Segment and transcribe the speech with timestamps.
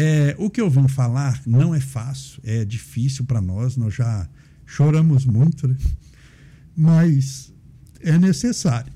[0.00, 4.28] É, o que eu vim falar não é fácil, é difícil para nós, nós já
[4.64, 5.76] choramos muito, né?
[6.76, 7.52] mas
[8.00, 8.92] é necessário.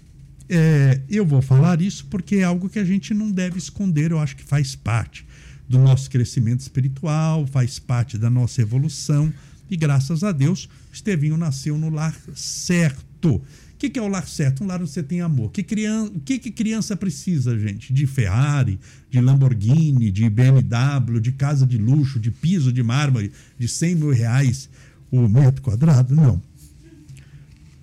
[0.48, 4.20] É, eu vou falar isso porque é algo que a gente não deve esconder, eu
[4.20, 5.26] acho que faz parte
[5.68, 9.34] do nosso crescimento espiritual, faz parte da nossa evolução.
[9.68, 13.42] E graças a Deus, Estevinho nasceu no lar certo.
[13.82, 14.62] O que, que é o lar certo?
[14.62, 15.50] Um lar onde você tem amor.
[15.50, 17.92] Que que, que criança precisa, gente?
[17.92, 18.78] De Ferrari,
[19.10, 24.10] de Lamborghini, de BMW, de casa de luxo, de piso de mármore, de 100 mil
[24.10, 24.70] reais
[25.10, 26.14] o metro quadrado?
[26.14, 26.40] Não.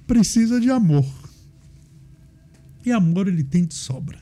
[0.07, 1.05] Precisa de amor.
[2.85, 4.19] E amor ele tem de sobra.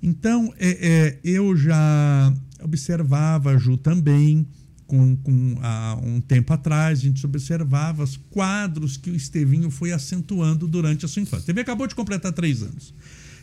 [0.00, 4.46] Então, é, é, eu já observava, Ju também,
[4.92, 9.90] com, com há um tempo atrás, a gente observava os quadros que o Estevinho foi
[9.90, 11.50] acentuando durante a sua infância.
[11.50, 12.92] Ele acabou de completar três anos.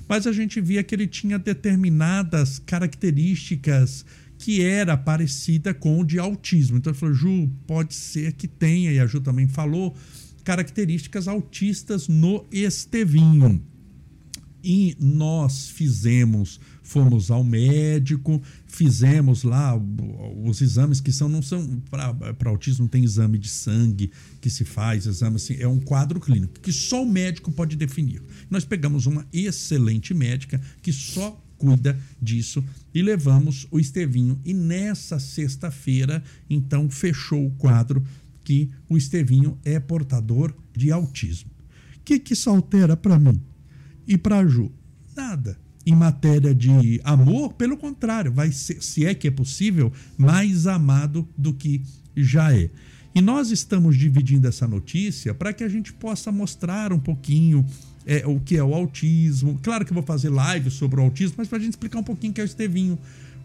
[0.08, 4.05] Mas a gente via que ele tinha determinadas características
[4.38, 6.77] que era parecida com o de autismo.
[6.77, 9.97] Então ele falou, Ju, pode ser que tenha, e a Ju também falou,
[10.44, 13.59] características autistas no Estevinho.
[14.63, 19.79] E nós fizemos, fomos ao médico, fizemos lá
[20.43, 25.05] os exames que são, não são, para autismo tem exame de sangue que se faz,
[25.05, 28.21] exame assim, é um quadro clínico que só o médico pode definir.
[28.49, 32.63] Nós pegamos uma excelente médica que só cuida disso
[32.94, 34.39] e levamos o Estevinho.
[34.44, 38.03] E nessa sexta-feira, então, fechou o quadro
[38.44, 41.51] que o Estevinho é portador de autismo.
[41.97, 43.39] O que, que isso altera para mim?
[44.09, 44.71] E para Ju,
[45.15, 45.55] nada.
[45.85, 51.27] Em matéria de amor, pelo contrário, vai ser, se é que é possível, mais amado
[51.38, 51.83] do que
[52.17, 52.71] já é.
[53.13, 57.63] E nós estamos dividindo essa notícia para que a gente possa mostrar um pouquinho
[58.03, 59.59] é, o que é o autismo.
[59.61, 62.03] Claro que eu vou fazer live sobre o autismo, mas para a gente explicar um
[62.03, 62.97] pouquinho o que é o Estevinho,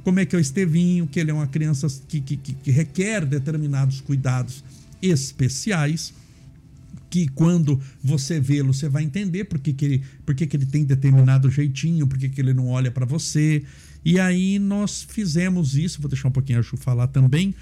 [0.02, 3.26] como é que é o Estevinho, que ele é uma criança que, que, que requer
[3.26, 4.64] determinados cuidados
[5.02, 6.14] especiais
[7.14, 10.66] que quando você vê-lo, você vai entender por que, que, ele, por que, que ele
[10.66, 13.62] tem determinado jeitinho, por que, que ele não olha para você.
[14.04, 17.54] E aí nós fizemos isso, vou deixar um pouquinho a Ju falar também,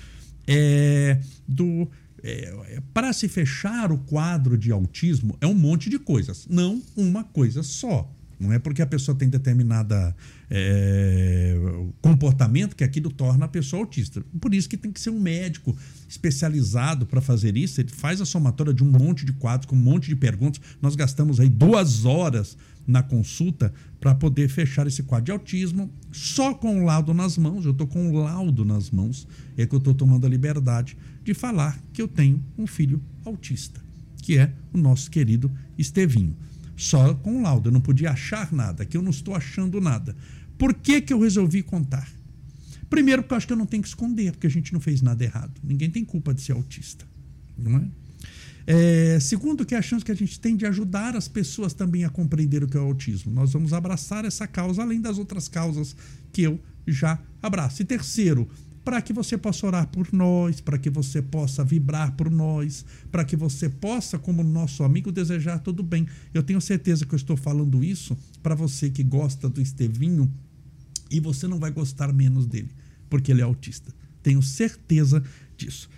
[0.47, 1.87] é, do
[2.23, 7.23] é, para se fechar o quadro de autismo é um monte de coisas, não uma
[7.23, 8.11] coisa só.
[8.43, 10.15] Não é porque a pessoa tem determinada
[10.51, 11.57] é,
[12.01, 14.21] comportamento que aquilo torna a pessoa autista.
[14.41, 15.77] Por isso que tem que ser um médico
[16.09, 17.81] especializado para fazer isso.
[17.81, 20.61] Ele faz a somatória de um monte de quadros, com um monte de perguntas.
[20.83, 26.53] Nós gastamos aí duas horas na consulta para poder fechar esse quadro de autismo só
[26.53, 27.65] com o laudo nas mãos.
[27.65, 29.29] Eu estou com o laudo nas mãos.
[29.57, 33.81] É que eu estou tomando a liberdade de falar que eu tenho um filho autista,
[34.21, 35.49] que é o nosso querido
[35.79, 36.37] Estevinho
[36.77, 37.69] só com laudo.
[37.69, 40.17] Eu não podia achar nada, que eu não estou achando nada.
[40.59, 42.09] Por que, que eu resolvi contar?
[42.89, 45.01] Primeiro, porque eu acho que eu não tenho que esconder, porque a gente não fez
[45.01, 45.53] nada errado.
[45.63, 47.07] Ninguém tem culpa de ser autista.
[47.57, 47.89] Não é?
[48.67, 52.05] É, segundo, que é a chance que a gente tem de ajudar as pessoas também
[52.05, 53.33] a compreender o que é o autismo.
[53.33, 55.97] Nós vamos abraçar essa causa, além das outras causas
[56.33, 57.83] que eu já abraço.
[57.83, 58.49] E terceiro,
[58.85, 63.25] para que você possa orar por nós, para que você possa vibrar por nós, para
[63.25, 66.07] que você possa, como nosso amigo, desejar tudo bem.
[66.35, 70.33] Eu tenho certeza que eu estou falando isso para você que gosta do Estevinho
[71.11, 72.71] e você não vai gostar menos dele,
[73.09, 73.95] porque ele é autista.
[74.23, 75.23] Tenho certeza
[75.57, 75.91] disso.